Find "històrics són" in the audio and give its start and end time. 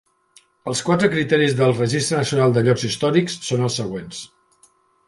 2.91-3.69